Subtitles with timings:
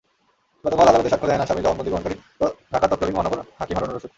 [0.65, 2.15] গতকাল আদালতে সাক্ষ্য দেন আসামির জবানবন্দি গ্রহণকারী
[2.71, 4.09] ঢাকার তৎকালীন মহানগর হাকিম হারুন-অর-রশিদ।